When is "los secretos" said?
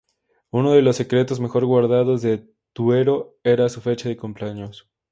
0.81-1.39